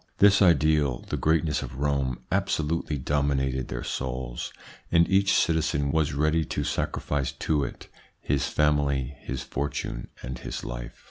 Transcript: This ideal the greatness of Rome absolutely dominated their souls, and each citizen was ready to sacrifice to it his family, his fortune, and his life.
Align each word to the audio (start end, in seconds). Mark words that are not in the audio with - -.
This 0.17 0.41
ideal 0.41 1.05
the 1.09 1.15
greatness 1.15 1.61
of 1.61 1.77
Rome 1.77 2.21
absolutely 2.31 2.97
dominated 2.97 3.67
their 3.67 3.83
souls, 3.83 4.51
and 4.91 5.07
each 5.07 5.31
citizen 5.35 5.91
was 5.91 6.15
ready 6.15 6.43
to 6.43 6.63
sacrifice 6.63 7.31
to 7.33 7.63
it 7.63 7.87
his 8.19 8.47
family, 8.47 9.15
his 9.19 9.43
fortune, 9.43 10.07
and 10.23 10.39
his 10.39 10.63
life. 10.63 10.95